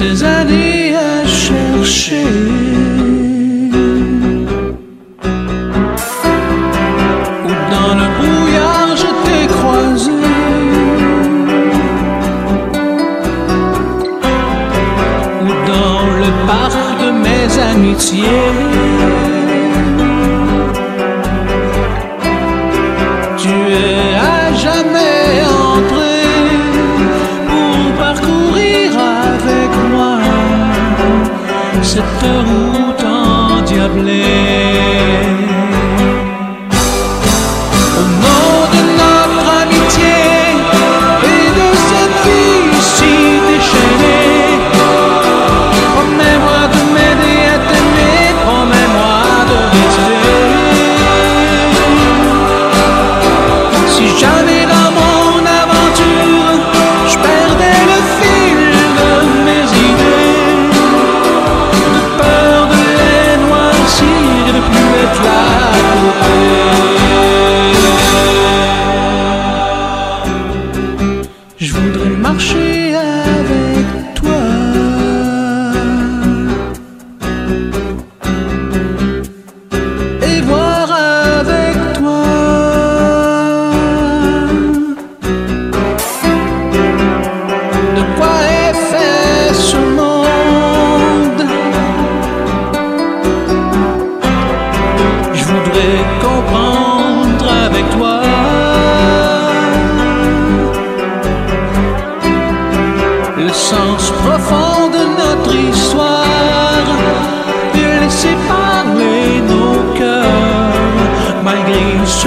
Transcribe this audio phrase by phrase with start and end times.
[0.00, 2.24] ces années à chercher.
[7.48, 10.22] Ou dans le brouillard, je t'ai croisé.
[15.44, 18.39] Ou dans le parc de mes amitiés.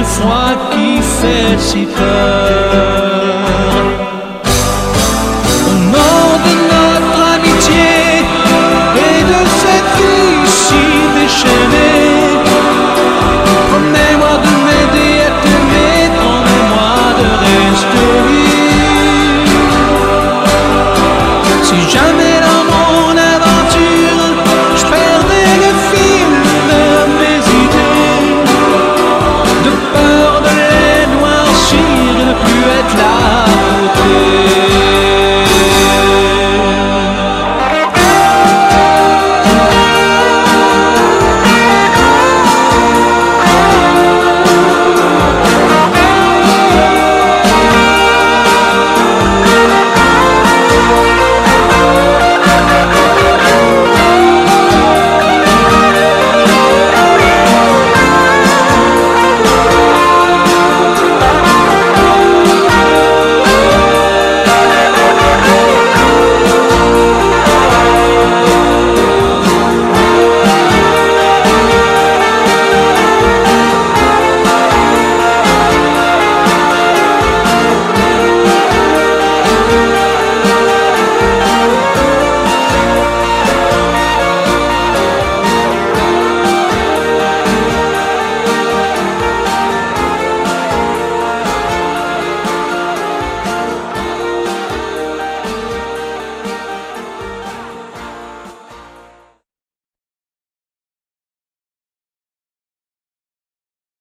[0.04, 3.44] ce froid qui fait si peur.
[5.68, 7.92] Au nom de notre amitié
[9.08, 10.84] et de cette vie si
[11.16, 12.40] déchaînée,
[13.70, 18.53] promets-moi de m'aider à t'aimer, promets-moi de rester